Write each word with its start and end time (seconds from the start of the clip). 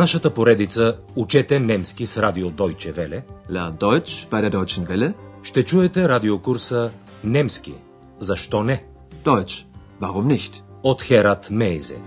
нашата 0.00 0.34
поредица 0.34 0.98
Учете 1.16 1.60
немски 1.60 2.06
с 2.06 2.22
радио 2.22 2.50
Deutsche 2.50 2.94
Welle 2.96 3.22
Lern 3.50 3.76
Deutsch 3.78 4.28
bei 4.30 4.40
der 4.40 4.50
Deutschen 4.50 4.86
Welle. 4.88 5.14
ще 5.42 5.64
чуете 5.64 6.08
радиокурса 6.08 6.90
Немски. 7.24 7.74
Защо 8.18 8.62
не? 8.64 8.84
Deutsch. 9.24 9.66
Warum 10.00 10.26
nicht? 10.26 10.62
От 10.82 11.02
Херат 11.02 11.50
Мейзе. 11.50 11.98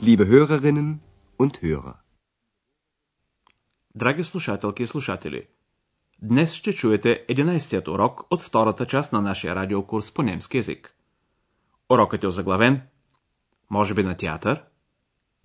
Liebe 0.00 0.24
Hörerinnen 0.26 1.00
und 1.38 1.54
Hörer. 1.62 1.96
Драги 3.94 4.22
слушателки 4.22 4.82
и 4.82 4.86
слушатели, 4.86 5.48
днес 6.22 6.52
ще 6.52 6.72
чуете 6.72 7.26
11-тият 7.28 7.88
урок 7.88 8.22
от 8.30 8.42
втората 8.42 8.86
част 8.86 9.12
на 9.12 9.20
нашия 9.20 9.54
радиокурс 9.54 10.12
по 10.12 10.22
немски 10.22 10.56
язик. 10.56 10.96
Урокът 11.90 12.24
е 12.24 12.26
озаглавен 12.26 12.82
Може 13.70 13.94
би 13.94 14.02
на 14.02 14.16
театър? 14.16 14.62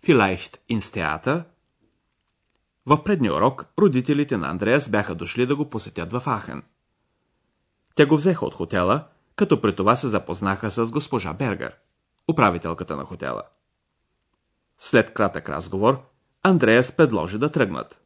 Vielleicht 0.04 0.58
ins 0.70 0.80
Theater? 0.80 1.44
В 2.86 3.04
предния 3.04 3.36
урок 3.36 3.66
родителите 3.80 4.38
на 4.38 4.50
Андреас 4.50 4.90
бяха 4.90 5.16
дошли 5.16 5.46
да 5.46 5.56
го 5.56 5.70
посетят 5.70 6.12
в 6.12 6.24
Ахен. 6.26 6.64
Те 7.96 8.06
го 8.06 8.16
взеха 8.16 8.46
от 8.46 8.54
хотела, 8.54 9.08
като 9.36 9.62
при 9.62 9.76
това 9.76 9.96
се 9.96 10.08
запознаха 10.08 10.72
с 10.72 10.92
госпожа 10.92 11.34
Бергер, 11.34 11.76
управителката 12.32 12.96
на 12.96 13.06
хотела. 13.06 13.44
След 14.80 15.14
кратък 15.14 15.50
разговор, 15.50 16.02
Андреас 16.44 16.92
предложи 16.92 17.38
да 17.38 17.52
тръгнат. 17.52 18.01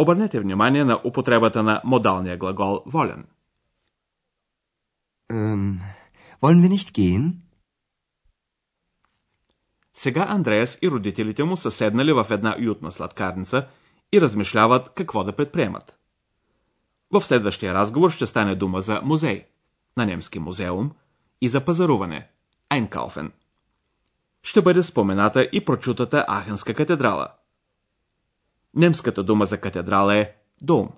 Обърнете 0.00 0.40
внимание 0.40 0.84
на 0.84 1.00
употребата 1.04 1.62
на 1.62 1.80
модалния 1.84 2.36
глагол 2.36 2.82
волен. 2.86 3.26
Ähm, 5.30 5.80
wollen 6.42 6.62
wir 6.62 6.68
nicht 6.68 6.92
gehen? 6.92 7.32
Сега 9.92 10.26
Андреас 10.28 10.78
и 10.82 10.90
родителите 10.90 11.44
му 11.44 11.56
са 11.56 11.70
седнали 11.70 12.12
в 12.12 12.26
една 12.30 12.56
уютна 12.60 12.92
сладкарница 12.92 13.66
и 14.12 14.20
размишляват 14.20 14.90
какво 14.94 15.24
да 15.24 15.36
предприемат. 15.36 15.98
В 17.10 17.20
следващия 17.24 17.74
разговор 17.74 18.10
ще 18.10 18.26
стане 18.26 18.54
дума 18.54 18.80
за 18.80 19.00
музей, 19.02 19.46
на 19.96 20.06
немски 20.06 20.38
музеум, 20.38 20.92
и 21.40 21.48
за 21.48 21.64
пазаруване, 21.64 22.28
Einkaufen. 22.70 23.30
Ще 24.42 24.62
бъде 24.62 24.82
спомената 24.82 25.48
и 25.52 25.64
прочутата 25.64 26.26
Ахенска 26.28 26.74
катедрала. 26.74 27.28
Немската 28.73 29.23
дума 29.23 29.45
за 29.45 29.57
катедрала 29.57 30.15
е 30.15 30.31
Дом. 30.61 30.89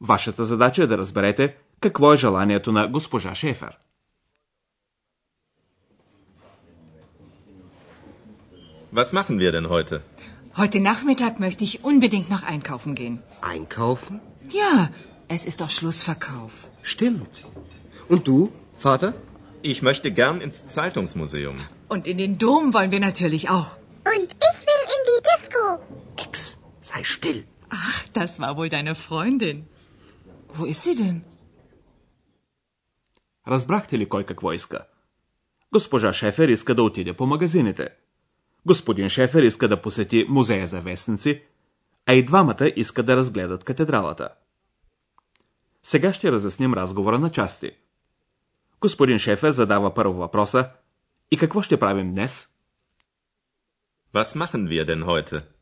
Вашата 0.00 0.44
задача 0.44 0.82
е 0.82 0.86
да 0.86 0.98
разберете 0.98 1.56
какво 1.80 2.12
е 2.12 2.16
желанието 2.16 2.72
на 2.72 2.88
госпожа 2.88 3.34
Шефер. 3.34 3.78
Was 8.94 9.12
machen 9.18 9.36
wir 9.38 9.52
denn 9.56 9.68
heute? 9.76 9.94
Heute 10.62 10.78
Nachmittag 10.90 11.40
möchte 11.40 11.64
ich 11.68 11.74
unbedingt 11.90 12.28
noch 12.34 12.44
einkaufen 12.52 12.92
gehen. 12.94 13.14
Einkaufen? 13.54 14.20
Ja, 14.60 14.90
es 15.28 15.42
ist 15.50 15.58
doch 15.62 15.70
Schlussverkauf. 15.70 16.52
Stimmt. 16.82 17.34
Und 18.12 18.20
du, 18.28 18.38
Vater? 18.76 19.14
Ich 19.62 19.78
möchte 19.88 20.08
gern 20.20 20.36
ins 20.46 20.58
Zeitungsmuseum. 20.76 21.56
Und 21.88 22.06
in 22.12 22.18
den 22.18 22.36
Dom 22.44 22.74
wollen 22.74 22.92
wir 22.96 23.00
natürlich 23.00 23.44
auch. 23.56 23.70
Und 24.14 24.28
ich 24.48 24.58
will 24.68 24.82
in 24.94 25.02
die 25.10 25.20
Disco. 25.30 25.62
Sei 26.97 27.03
still. 27.03 27.43
Ach, 27.69 27.99
das 28.13 28.39
war 28.39 28.57
wohl 28.57 28.69
deine 28.69 28.95
Freundin. 28.95 29.57
Wo 30.57 30.65
ist 30.65 30.81
sie 30.83 30.95
denn? 30.95 31.21
Разбрахте 33.47 33.97
ли 33.97 34.05
кой 34.05 34.23
какво 34.23 34.53
иска? 34.53 34.87
Госпожа 35.71 36.13
Шефер 36.13 36.49
иска 36.49 36.75
да 36.75 36.83
отиде 36.83 37.13
по 37.13 37.25
магазините. 37.25 37.89
Господин 38.65 39.09
Шефер 39.09 39.43
иска 39.43 39.67
да 39.67 39.81
посети 39.81 40.25
музея 40.29 40.67
за 40.67 40.81
вестници, 40.81 41.41
а 42.05 42.13
и 42.13 42.23
двамата 42.23 42.71
иска 42.75 43.03
да 43.03 43.15
разгледат 43.15 43.63
катедралата. 43.63 44.29
Сега 45.83 46.13
ще 46.13 46.31
разясним 46.31 46.73
разговора 46.73 47.19
на 47.19 47.29
части. 47.29 47.71
Господин 48.81 49.19
Шефер 49.19 49.51
задава 49.51 49.93
първо 49.93 50.13
въпроса 50.13 50.69
И 51.31 51.37
какво 51.37 51.61
ще 51.61 51.79
правим 51.79 52.09
днес? 52.09 52.49
Was 54.13 54.35
machen 54.35 54.67
wir 54.67 54.85
denn 54.85 55.03
heute? 55.05 55.56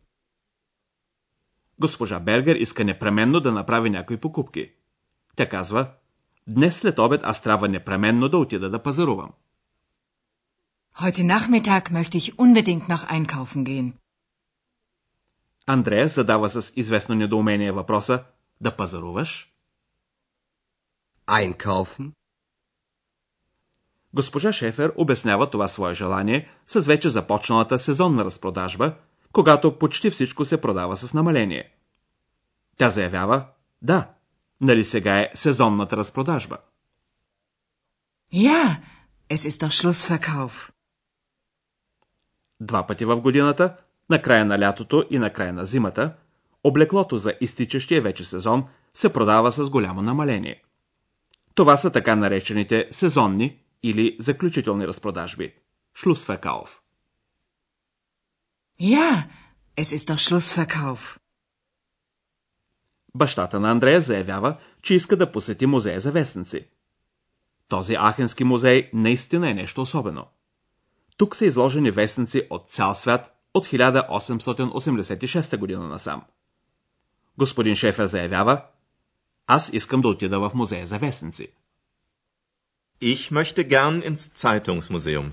Госпожа 1.80 2.20
Бергер 2.20 2.56
иска 2.56 2.84
непременно 2.84 3.40
да 3.40 3.52
направи 3.52 3.90
някои 3.90 4.18
покупки. 4.18 4.72
Тя 5.36 5.50
казва, 5.50 5.92
днес 6.48 6.78
след 6.78 7.00
обед 7.00 7.22
аз 7.24 7.42
трябва 7.42 7.68
непременно 7.68 8.30
да 8.30 8.38
отида 8.38 8.70
да 8.70 8.84
пазарувам. 8.84 9.32
Heute 11.04 11.24
Nachmittag 11.24 11.92
möchte 11.92 12.18
ich 12.18 12.28
unbedingt 12.38 12.88
noch 12.88 13.04
einkaufen 13.16 13.64
gehen. 13.64 13.94
Андрея 15.68 16.08
задава 16.08 16.50
с 16.50 16.74
известно 16.76 17.16
недоумение 17.16 17.72
въпроса, 17.72 18.24
да 18.62 18.76
пазаруваш? 18.76 19.54
Einkaufen? 21.28 22.12
Госпожа 24.14 24.54
Шефер 24.54 24.94
обяснява 24.98 25.50
това 25.50 25.68
свое 25.68 25.94
желание 25.94 26.48
с 26.68 26.80
вече 26.86 27.10
започналата 27.10 27.80
сезонна 27.80 28.26
разпродажба, 28.26 28.96
когато 29.36 29.80
почти 29.80 30.10
всичко 30.10 30.46
се 30.46 30.62
продава 30.62 30.98
с 30.98 31.14
намаление. 31.14 31.72
Тя 32.78 32.90
заявява, 32.90 33.46
да, 33.82 34.10
нали 34.62 34.84
сега 34.84 35.20
е 35.20 35.32
сезонната 35.34 35.98
разпродажба. 35.98 36.58
Ja, 38.34 38.78
es 39.30 39.50
ist 39.50 39.64
doch 39.64 39.72
Schlussverkauf. 39.72 40.72
Два 42.60 42.88
пъти 42.88 43.06
в 43.06 43.22
годината, 43.22 43.76
на 44.10 44.22
края 44.22 44.46
на 44.46 44.60
лятото 44.60 45.06
и 45.10 45.20
на 45.20 45.34
края 45.34 45.54
на 45.54 45.66
зимата, 45.66 46.14
облеклото 46.64 47.18
за 47.18 47.34
изтичащия 47.42 48.02
вече 48.02 48.26
сезон 48.26 48.66
се 48.94 49.14
продава 49.14 49.52
с 49.52 49.70
голямо 49.70 50.02
намаление. 50.02 50.62
Това 51.56 51.78
са 51.78 51.92
така 51.92 52.16
наречените 52.16 52.88
сезонни 52.92 53.60
или 53.84 54.18
заключителни 54.20 54.88
разпродажби. 54.88 55.54
Schlussverkauf. 55.98 56.85
Ja, 58.80 59.30
es 59.76 59.92
ist 59.92 60.10
doch 60.10 60.20
Schlussverkauf. 60.20 61.20
Бащата 63.16 63.60
на 63.60 63.72
Андрея 63.72 64.02
заявява, 64.02 64.58
че 64.82 64.94
иска 64.94 65.18
да 65.18 65.32
посети 65.32 65.66
музея 65.66 66.00
за 66.00 66.12
вестници. 66.12 66.66
Този 67.68 67.96
Ахенски 67.96 68.44
музей 68.44 68.90
наистина 68.94 69.50
е 69.50 69.54
нещо 69.54 69.82
особено. 69.82 70.28
Тук 71.18 71.36
са 71.36 71.46
изложени 71.46 71.92
вестници 71.92 72.48
от 72.50 72.70
цял 72.70 72.96
свят 72.96 73.42
от 73.54 73.68
1886 73.68 75.58
година 75.58 75.88
насам. 75.88 76.24
Господин 77.38 77.76
Шефер 77.76 78.06
заявява, 78.06 78.66
аз 79.48 79.70
искам 79.74 80.02
да 80.02 80.08
отида 80.08 80.40
в 80.40 80.52
музея 80.54 80.88
за 80.88 80.98
вестници. 80.98 81.48
Ich 83.02 83.32
möchte 83.32 83.68
gern 83.68 84.02
ins 84.10 84.32
Zeitungsmuseum. 84.36 85.32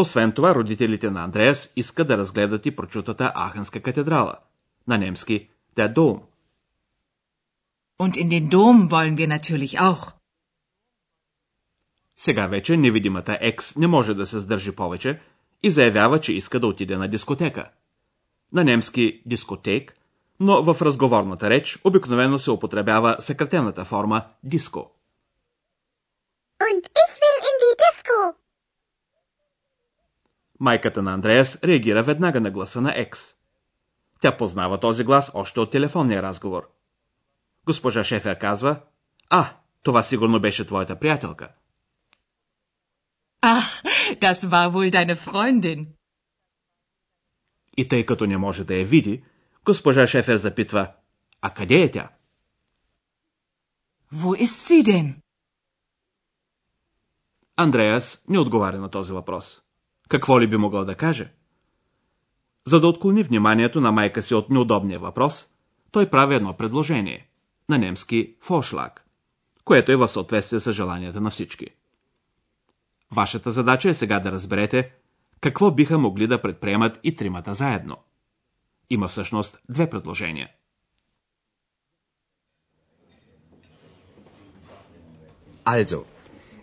Освен 0.00 0.32
това, 0.32 0.54
родителите 0.54 1.10
на 1.10 1.24
Андреас 1.24 1.72
искат 1.76 2.08
да 2.08 2.18
разгледат 2.18 2.66
и 2.66 2.76
прочутата 2.76 3.32
Ахенска 3.36 3.80
катедрала. 3.80 4.34
На 4.88 4.98
немски 4.98 5.48
Der 5.76 5.92
Dom. 5.94 6.20
Und 8.00 8.16
in 8.16 8.28
den 8.28 8.48
Dom 8.48 8.88
wollen 8.90 9.16
wir 9.16 9.28
natürlich 9.28 9.78
auch. 9.80 10.12
Сега 12.16 12.46
вече 12.46 12.76
невидимата 12.76 13.38
екс 13.40 13.80
не 13.80 13.86
може 13.86 14.14
да 14.14 14.26
се 14.26 14.38
сдържи 14.38 14.72
повече 14.72 15.20
и 15.62 15.70
заявява, 15.70 16.20
че 16.20 16.32
иска 16.32 16.60
да 16.60 16.66
отиде 16.66 16.96
на 16.96 17.08
дискотека. 17.08 17.70
На 18.52 18.64
немски 18.64 19.22
дискотек, 19.26 19.96
но 20.40 20.62
в 20.62 20.82
разговорната 20.82 21.50
реч 21.50 21.78
обикновено 21.84 22.38
се 22.38 22.50
употребява 22.50 23.16
съкратената 23.18 23.84
форма 23.84 24.22
диско. 24.44 24.90
Und 26.60 26.84
ich 27.02 27.12
will 27.20 27.40
in 27.50 27.56
die 27.62 27.76
Disco. 27.84 28.38
Майката 30.60 31.02
на 31.02 31.12
Андреас 31.12 31.58
реагира 31.64 32.02
веднага 32.02 32.40
на 32.40 32.50
гласа 32.50 32.80
на 32.80 32.92
екс. 32.96 33.34
Тя 34.20 34.36
познава 34.36 34.80
този 34.80 35.04
глас 35.04 35.30
още 35.34 35.60
от 35.60 35.70
телефонния 35.70 36.22
разговор. 36.22 36.70
Госпожа 37.66 38.04
Шефер 38.04 38.38
казва, 38.38 38.80
а, 39.30 39.56
това 39.82 40.02
сигурно 40.02 40.40
беше 40.40 40.66
твоята 40.66 40.98
приятелка. 40.98 41.48
Ach, 43.42 43.82
das 44.20 44.38
war 44.48 44.70
wohl 44.70 44.90
deine 44.90 45.14
Freundin. 45.14 45.86
И 47.76 47.88
тъй 47.88 48.06
като 48.06 48.26
не 48.26 48.38
може 48.38 48.64
да 48.64 48.74
я 48.74 48.86
види, 48.86 49.24
госпожа 49.64 50.06
Шефер 50.06 50.36
запитва, 50.36 50.92
а 51.42 51.50
къде 51.54 51.82
е 51.82 51.90
тя? 51.90 52.10
Wo 54.14 54.44
ist 54.44 54.66
sie 54.66 54.82
denn? 54.82 55.14
Андреас 57.56 58.24
не 58.28 58.38
отговаря 58.38 58.78
на 58.78 58.90
този 58.90 59.12
въпрос. 59.12 59.62
Какво 60.08 60.40
ли 60.40 60.46
би 60.46 60.56
могъл 60.56 60.84
да 60.84 60.94
каже? 60.94 61.32
За 62.66 62.80
да 62.80 62.88
отклони 62.88 63.22
вниманието 63.22 63.80
на 63.80 63.92
майка 63.92 64.22
си 64.22 64.34
от 64.34 64.50
неудобния 64.50 65.00
въпрос, 65.00 65.46
той 65.90 66.10
прави 66.10 66.34
едно 66.34 66.56
предложение. 66.56 67.28
На 67.68 67.78
немски 67.78 68.36
фошлаг. 68.40 69.04
което 69.68 69.92
е 69.92 69.96
в 69.96 70.08
съответствие 70.08 70.60
с 70.60 70.72
желанията 70.72 71.20
на 71.20 71.30
всички. 71.30 71.66
Вашата 73.12 73.50
задача 73.50 73.88
е 73.88 73.94
сега 73.94 74.20
да 74.20 74.32
разберете 74.32 74.92
какво 75.40 75.70
биха 75.70 75.98
могли 75.98 76.26
да 76.26 76.42
предприемат 76.42 77.00
и 77.02 77.16
тримата 77.16 77.54
заедно. 77.54 77.96
Има 78.90 79.08
всъщност 79.08 79.58
две 79.68 79.90
предложения. 79.90 80.48
Also, 85.64 86.04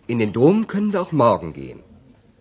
in 0.09 0.18
den 0.18 0.31
Dom 0.31 0.65
können 0.65 0.91
wir 0.91 1.01
auch 1.03 1.13
morgen 1.13 1.51
gehen. 1.53 1.84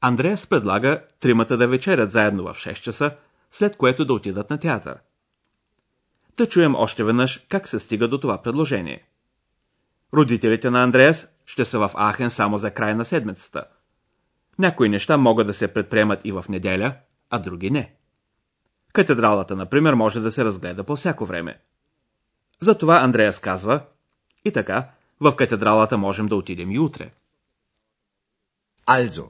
Андреас 0.00 0.46
предлага 0.46 1.02
тримата 1.20 1.56
да 1.56 1.68
вечерят 1.68 2.12
заедно 2.12 2.42
в 2.42 2.56
6 2.56 2.74
часа, 2.74 3.16
след 3.50 3.76
което 3.76 4.04
да 4.04 4.14
отидат 4.14 4.50
на 4.50 4.58
театър. 4.58 4.98
Да 6.36 6.48
чуем 6.48 6.74
още 6.74 7.04
веднъж 7.04 7.46
как 7.48 7.68
се 7.68 7.78
стига 7.78 8.08
до 8.08 8.20
това 8.20 8.42
предложение. 8.42 9.08
Родителите 10.14 10.70
на 10.70 10.82
Андреас 10.82 11.28
ще 11.46 11.64
са 11.64 11.78
в 11.78 11.90
Ахен 11.94 12.30
само 12.30 12.56
за 12.56 12.70
край 12.70 12.94
на 12.94 13.04
седмицата. 13.04 13.64
Някои 14.58 14.88
неща 14.88 15.16
могат 15.16 15.46
да 15.46 15.52
се 15.52 15.74
предприемат 15.74 16.20
и 16.24 16.32
в 16.32 16.44
неделя, 16.48 16.94
а 17.30 17.38
други 17.38 17.70
не. 17.70 17.94
Катедралата, 18.92 19.56
например, 19.56 19.94
може 19.94 20.20
да 20.20 20.32
се 20.32 20.44
разгледа 20.44 20.84
по 20.84 20.96
всяко 20.96 21.26
време. 21.26 21.60
Затова 22.60 22.96
Андреас 22.96 23.38
казва, 23.38 23.82
и 24.44 24.52
така, 24.52 24.90
в 25.20 25.36
катедралата 25.36 25.98
можем 25.98 26.26
да 26.26 26.36
отидем 26.36 26.70
и 26.70 26.78
утре. 26.78 27.10
Also, 28.86 29.28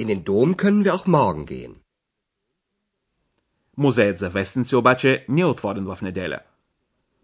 in 0.00 0.08
den 0.12 0.22
Dom 0.24 0.56
können 0.62 0.84
wir 0.84 0.94
auch 0.94 1.06
morgen 1.06 1.44
gehen. 1.46 1.74
Музеят 3.76 4.18
за 4.18 4.30
вестници 4.30 4.76
обаче 4.76 5.24
не 5.28 5.40
е 5.40 5.44
отворен 5.44 5.84
в 5.84 5.98
неделя. 6.02 6.40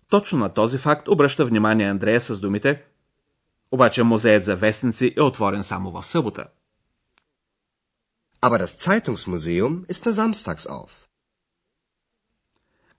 Точно 0.09 0.39
на 0.39 0.55
този 0.55 0.79
факт 0.79 1.09
обръща 1.09 1.47
внимание 1.47 1.91
Андрея 1.91 2.21
с 2.21 2.41
думите 2.41 2.83
обаче 3.71 4.03
музеят 4.03 4.45
за 4.45 4.57
вестници 4.57 5.15
е 5.17 5.23
отворен 5.23 5.63
само 5.63 5.91
в 5.91 6.07
събота. 6.07 6.47
Aber 8.43 8.59
das 8.59 8.73
Zeitungsmuseum 8.87 9.73
ist 9.93 10.05
nur 10.07 10.15
samstags 10.15 10.67
auf. 10.67 10.91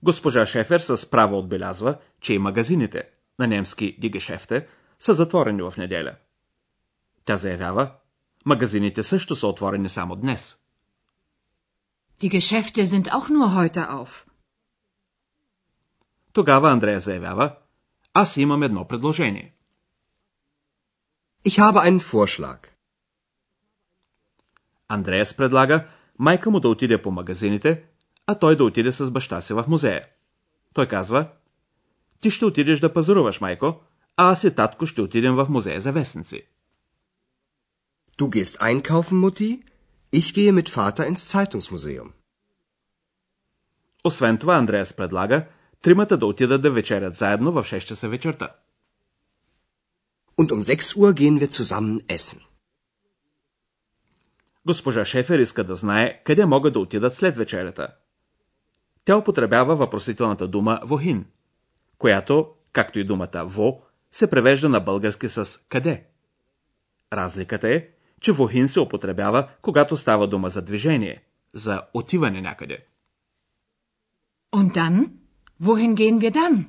Госпожа 0.02 0.46
Шефер 0.46 0.80
с 0.80 1.10
право 1.10 1.38
отбелязва, 1.38 1.98
че 2.20 2.34
и 2.34 2.38
магазините, 2.38 3.08
на 3.38 3.46
немски 3.46 3.96
дигешефте, 4.00 4.66
са 4.98 5.14
затворени 5.14 5.62
в 5.62 5.74
неделя. 5.78 6.16
Тя 7.24 7.36
заявява, 7.36 7.90
магазините 8.48 9.02
също 9.02 9.36
са 9.36 9.46
отворени 9.46 9.88
само 9.88 10.16
днес. 10.16 10.58
Die 12.20 12.30
Geschäfte 12.38 12.82
sind 12.92 13.06
auch 13.16 13.28
nur 13.30 13.48
heute 13.58 13.82
auf. 13.98 14.26
Тогава 16.32 16.70
Андрея 16.70 17.00
заявява, 17.00 17.56
аз 18.14 18.36
имам 18.36 18.62
едно 18.62 18.88
предложение. 18.88 19.54
Ich 21.46 21.58
habe 21.58 21.78
einen 21.86 22.00
Vorschlag. 22.00 22.66
Андреас 24.88 25.34
предлага 25.34 25.86
майка 26.18 26.50
му 26.50 26.60
да 26.60 26.68
отиде 26.68 27.02
по 27.02 27.10
магазините, 27.10 27.84
а 28.26 28.34
той 28.34 28.56
да 28.56 28.64
отиде 28.64 28.92
с 28.92 29.10
баща 29.10 29.40
си 29.40 29.52
в 29.52 29.64
музея. 29.68 30.06
Той 30.74 30.86
казва, 30.88 31.28
ти 32.20 32.30
ще 32.30 32.44
отидеш 32.44 32.80
да 32.80 32.92
пазаруваш, 32.92 33.40
майко, 33.40 33.80
а 34.16 34.30
аз 34.30 34.44
и 34.44 34.54
татко 34.54 34.86
ще 34.86 35.00
отидем 35.00 35.34
в 35.34 35.46
музея 35.48 35.80
за 35.80 35.92
вестници. 35.92 36.42
Du 38.18 38.26
gehst 38.30 38.54
einkaufen, 38.68 39.16
Mutti, 39.24 39.50
ich 40.10 40.28
gehe 40.34 40.52
mit 40.52 40.68
Vater 40.78 41.06
ins 41.06 41.28
Zeitungsmuseum. 41.28 42.12
Освен 44.04 44.38
това, 44.38 44.54
Андреас 44.56 44.92
предлага 44.92 45.46
тримата 45.82 46.16
да 46.16 46.26
отидат 46.26 46.62
да 46.62 46.70
вечерят 46.70 47.16
заедно 47.16 47.52
в 47.52 47.64
6 47.64 47.78
часа 47.78 48.08
вечерта. 48.08 48.48
Und 50.38 50.52
um 50.52 50.62
6 50.62 50.96
Uhr 50.96 51.12
gehen 51.14 51.40
wir 51.40 51.50
zusammen 51.50 52.00
essen. 52.08 52.40
Госпожа 54.66 55.04
Шефер 55.04 55.38
иска 55.38 55.64
да 55.64 55.74
знае 55.74 56.22
къде 56.24 56.46
могат 56.46 56.72
да 56.72 56.80
отидат 56.80 57.14
след 57.14 57.36
вечерята. 57.36 57.88
Тя 59.04 59.16
употребява 59.16 59.76
въпросителната 59.76 60.48
дума 60.48 60.80
«вохин», 60.84 61.24
която, 61.98 62.54
както 62.72 62.98
и 62.98 63.04
думата 63.04 63.44
«во», 63.44 63.82
се 64.12 64.30
превежда 64.30 64.68
на 64.68 64.80
български 64.80 65.28
с 65.28 65.60
«къде». 65.68 66.04
Разликата 67.12 67.68
е, 67.68 67.88
че 68.20 68.32
«вохин» 68.32 68.68
се 68.68 68.80
употребява, 68.80 69.48
когато 69.62 69.96
става 69.96 70.26
дума 70.26 70.48
за 70.50 70.62
движение, 70.62 71.22
за 71.52 71.82
отиване 71.94 72.40
някъде. 72.40 72.86
Und 74.52 74.72
dann? 74.74 75.10
Wohin 75.62 75.94
gehen 75.94 76.18
wir 76.20 76.32
dann? 76.32 76.68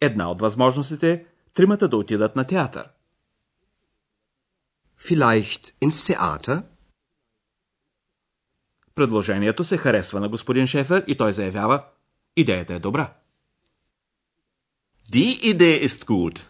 Една 0.00 0.30
от 0.30 0.40
възможностите 0.40 1.12
е 1.12 1.24
тримата 1.54 1.88
да 1.88 1.96
отидат 1.96 2.36
на 2.36 2.44
театър. 2.44 2.88
Vielleicht 5.00 5.72
ins 5.82 6.14
Theater? 6.14 6.62
Предложението 8.94 9.64
се 9.64 9.76
харесва 9.76 10.20
на 10.20 10.28
господин 10.28 10.66
Шефер 10.66 11.04
и 11.06 11.16
той 11.16 11.32
заявява, 11.32 11.84
идеята 12.36 12.74
е 12.74 12.78
добра. 12.78 13.14
Die 15.12 15.54
Idee 15.54 15.86
ist 15.86 16.04
gut. 16.04 16.46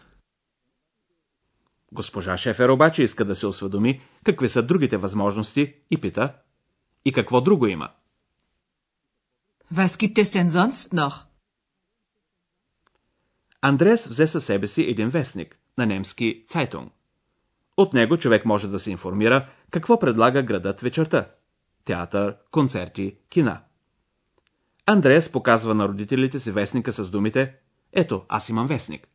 Госпожа 1.91 2.37
Шефер 2.37 2.69
обаче 2.69 3.03
иска 3.03 3.25
да 3.25 3.35
се 3.35 3.47
осведоми 3.47 4.01
какви 4.23 4.49
са 4.49 4.63
другите 4.63 4.97
възможности 4.97 5.75
и 5.91 6.01
пита, 6.01 6.33
и 7.05 7.11
какво 7.11 7.41
друго 7.41 7.67
има. 7.67 7.89
Was 9.73 9.87
gibt 9.87 10.17
es 10.19 10.33
denn 10.35 10.49
sonst 10.49 10.93
noch? 10.93 11.25
Андрес 13.61 14.07
взе 14.07 14.27
със 14.27 14.45
себе 14.45 14.67
си 14.67 14.81
един 14.81 15.09
вестник, 15.09 15.59
на 15.77 15.85
немски 15.85 16.45
Zeitung. 16.49 16.89
От 17.77 17.93
него 17.93 18.17
човек 18.17 18.45
може 18.45 18.67
да 18.67 18.79
се 18.79 18.91
информира 18.91 19.49
какво 19.71 19.99
предлага 19.99 20.43
градът 20.43 20.81
вечерта. 20.81 21.29
Театър, 21.85 22.35
концерти, 22.51 23.15
кина. 23.29 23.63
Андреас 24.85 25.29
показва 25.29 25.75
на 25.75 25.87
родителите 25.87 26.39
си 26.39 26.51
вестника 26.51 26.93
с 26.93 27.09
думите 27.09 27.55
Ето, 27.93 28.25
аз 28.29 28.49
имам 28.49 28.67
вестник. 28.67 29.07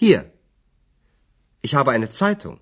Hier. 0.00 0.35
Ich 1.62 1.74
habe 1.74 1.90
eine 1.92 2.06
Zeitung. 2.06 2.58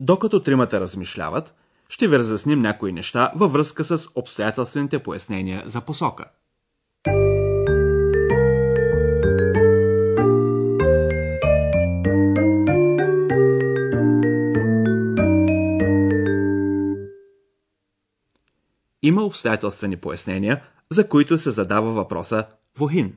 Докато 0.00 0.42
тримата 0.42 0.80
размишляват, 0.80 1.54
ще 1.88 2.08
ви 2.08 2.18
разясним 2.18 2.60
някои 2.60 2.92
неща 2.92 3.32
във 3.36 3.52
връзка 3.52 3.84
с 3.84 4.06
обстоятелствените 4.14 5.02
пояснения 5.02 5.62
за 5.66 5.80
посока. 5.80 6.24
Има 19.02 19.24
обстоятелствени 19.24 19.96
пояснения, 19.96 20.62
за 20.90 21.08
които 21.08 21.38
се 21.38 21.50
задава 21.50 21.92
въпроса 21.92 22.46
«Вохин». 22.78 23.16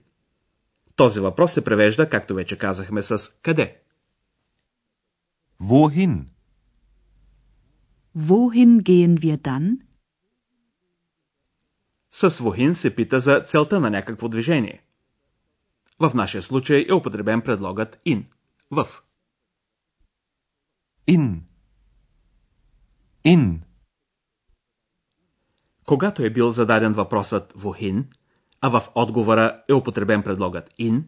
Този 0.95 1.19
въпрос 1.19 1.53
се 1.53 1.63
превежда, 1.63 2.09
както 2.09 2.35
вече 2.35 2.57
казахме, 2.57 3.01
с 3.01 3.17
«къде». 3.41 3.81
Wohin? 5.61 6.25
Wohin 8.17 8.81
gehen 8.81 9.19
wir 9.19 9.37
dann? 9.37 9.79
С 12.11 12.39
«Вохин» 12.39 12.75
се 12.75 12.95
пита 12.95 13.19
за 13.19 13.39
целта 13.47 13.79
на 13.79 13.89
някакво 13.89 14.27
движение. 14.27 14.83
В 15.99 16.11
нашия 16.13 16.41
случай 16.41 16.85
е 16.89 16.93
употребен 16.93 17.41
предлогът 17.41 17.99
«in»– 18.05 18.25
в. 18.71 18.87
In. 21.07 21.39
In. 23.25 23.59
Когато 25.85 26.23
е 26.23 26.29
бил 26.29 26.51
зададен 26.51 26.93
въпросът 26.93 27.53
«Вохин», 27.55 28.09
а 28.65 28.69
в 28.69 28.89
отговора 28.95 29.63
е 29.69 29.73
употребен 29.73 30.23
предлогът 30.23 30.69
«in», 30.79 31.03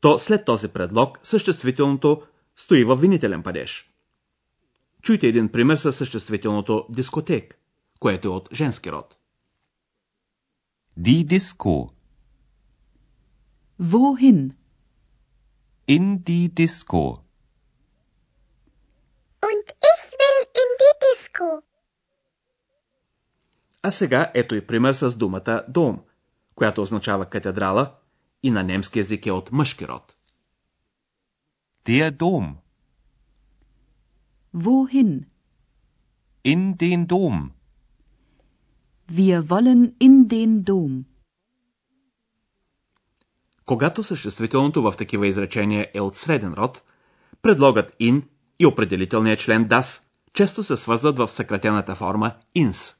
то 0.00 0.18
след 0.18 0.44
този 0.44 0.68
предлог 0.68 1.18
съществителното 1.22 2.22
стои 2.56 2.84
в 2.84 2.96
винителен 2.96 3.42
падеж. 3.42 3.90
Чуйте 5.02 5.26
един 5.26 5.48
пример 5.48 5.76
със 5.76 5.96
съществителното 5.96 6.86
дискотек, 6.90 7.58
което 8.00 8.28
е 8.28 8.30
от 8.30 8.48
женски 8.52 8.92
род. 8.92 9.16
Die 10.98 11.24
Disco. 11.26 11.90
Wohin? 13.80 14.52
In 15.88 16.04
die 16.28 16.48
Disco. 16.60 17.02
Und 19.48 19.66
ich 19.90 20.02
will 20.20 20.40
in 20.62 20.70
die 20.80 20.94
Disco. 21.06 21.62
А 23.82 23.90
сега 23.90 24.30
ето 24.34 24.54
и 24.54 24.66
пример 24.66 24.92
с 24.92 25.16
думата 25.16 25.64
дом, 25.68 26.00
която 26.54 26.82
означава 26.82 27.26
катедрала 27.26 27.94
и 28.42 28.50
на 28.50 28.62
немски 28.62 28.98
език 28.98 29.26
е 29.26 29.30
от 29.30 29.52
мъжки 29.52 29.88
род. 29.88 30.14
Der 31.86 32.10
Dom. 32.10 32.54
Wohin? 34.54 35.24
In 36.44 36.76
den 36.76 37.06
Dom. 37.06 37.50
Wir 39.10 39.42
wollen 39.42 39.94
in 40.00 40.26
den 40.26 40.62
Dom. 40.62 41.04
Когато 43.64 44.04
съществителното 44.04 44.82
в 44.82 44.94
такива 44.98 45.26
изречения 45.26 45.88
е 45.94 46.00
от 46.00 46.16
среден 46.16 46.54
род, 46.54 46.82
предлогът 47.42 47.92
in 48.00 48.24
и 48.58 48.66
определителният 48.66 49.40
член 49.40 49.68
das 49.68 50.02
често 50.32 50.64
се 50.64 50.76
свързват 50.76 51.18
в 51.18 51.28
съкратената 51.28 51.94
форма 51.94 52.34
ins. 52.56 52.96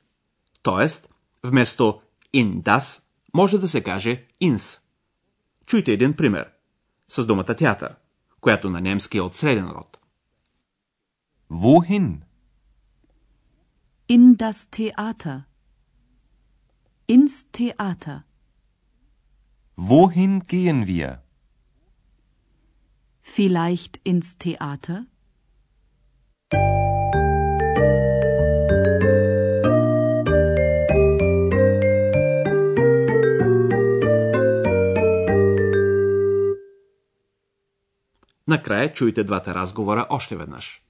Тоест, 0.62 1.09
вместо 1.44 2.00
in 2.37 2.62
das 2.62 3.02
може 3.34 3.58
да 3.58 3.68
се 3.68 3.82
каже 3.82 4.26
ins. 4.42 4.80
Чуйте 5.66 5.92
един 5.92 6.16
пример 6.16 6.52
с 7.08 7.26
думата 7.26 7.44
театър, 7.44 7.96
която 8.40 8.70
на 8.70 8.80
немски 8.80 9.18
е 9.18 9.20
от 9.20 9.36
среден 9.36 9.68
род. 9.68 9.98
Wohin? 11.50 12.20
In 14.08 14.36
das 14.36 14.58
Theater. 14.76 15.42
Ins 17.08 17.34
Theater. 17.52 18.22
Wohin 19.78 20.40
gehen 20.52 20.86
wir? 20.86 21.18
Vielleicht 23.24 23.94
ins 24.04 24.28
Theater? 24.38 25.12
Накрая 38.52 38.92
чуйте 38.92 39.25
двата 39.25 39.54
разговора 39.54 40.06
още 40.11 40.37
веднъж. 40.37 40.82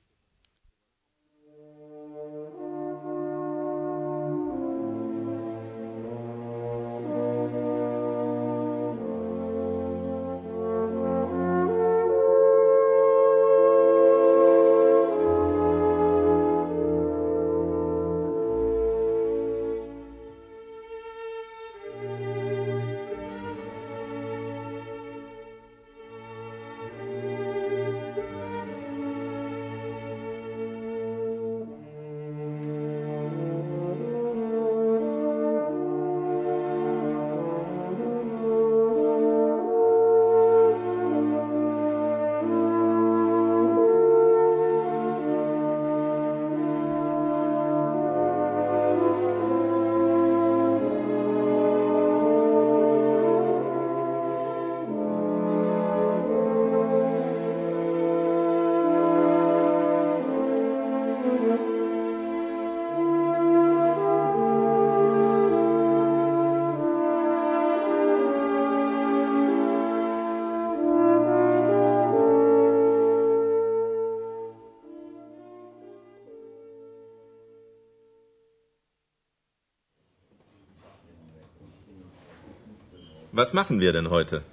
Was 83.31 83.53
machen 83.53 83.79
wir 83.79 83.91
denn 83.93 84.09
heute? 84.09 84.43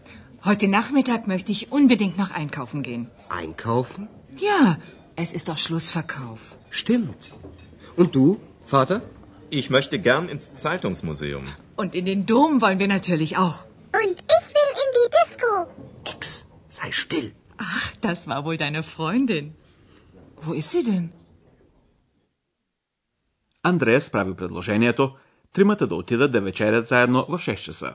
Heute 0.45 0.69
Nachmittag 0.69 1.27
möchte 1.27 1.53
ich 1.53 1.73
unbedingt 1.73 2.19
noch 2.19 2.31
einkaufen 2.31 2.83
gehen. 2.83 3.05
Einkaufen? 3.29 4.09
Ja, 4.49 4.77
es 5.17 5.33
ist 5.33 5.49
doch 5.49 5.59
Schlussverkauf. 5.59 6.41
Stimmt. 6.71 7.33
Und 7.97 8.15
du, 8.15 8.27
Vater? 8.65 9.01
Ich 9.51 9.71
möchte 9.71 9.99
gern 9.99 10.29
ins 10.29 10.47
Zeitungsmuseum. 10.57 11.45
Und 11.77 11.95
in 11.95 12.07
den 12.11 12.27
Dom 12.27 12.61
wollen 12.63 12.79
wir 12.79 12.89
natürlich 12.89 13.37
auch. 13.37 13.59
Und 14.03 14.17
ich 14.37 14.47
will 14.57 14.71
in 14.83 14.91
die 14.99 15.09
Disco. 15.19 15.51
Ex, 16.13 16.47
sei 16.69 16.91
still. 16.93 17.33
Ach, 17.57 17.87
das 18.01 18.27
war 18.27 18.45
wohl 18.45 18.57
deine 18.57 18.83
Freundin. 18.83 19.55
Wo 20.41 20.53
ist 20.53 20.71
sie 20.73 20.85
denn? 20.85 21.13
Андреас 23.63 24.11
прави 24.11 24.35
предложението 24.35 25.17
тримата 25.53 25.87
да 25.87 25.95
отидат 25.95 26.33
да 26.33 26.41
вечерят 26.41 26.89
заедно 26.89 27.27
в 27.29 27.39
6 27.39 27.55
часа. 27.55 27.95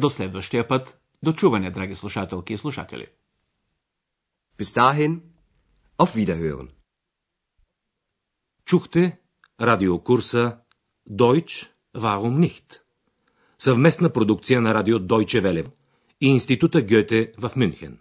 До 0.00 0.10
следващия 0.10 0.68
път, 0.68 1.00
до 1.22 1.32
чуване, 1.32 1.70
драги 1.70 1.96
слушателки 1.96 2.52
и 2.52 2.58
слушатели. 2.58 3.06
Bis 4.58 4.70
dahin, 4.76 5.20
auf 5.98 6.14
Wiederhören. 6.16 6.68
Чухте 8.64 9.18
радиокурса 9.60 10.58
Deutsch, 11.10 11.68
warum 11.94 12.40
nicht? 12.40 12.80
Съвместна 13.58 14.10
продукция 14.10 14.60
на 14.60 14.74
радио 14.74 14.98
Deutsche 14.98 15.42
Welle 15.42 15.70
и 16.20 16.26
Института 16.26 16.82
Гьоте 16.82 17.32
в 17.38 17.56
Мюнхен. 17.56 17.98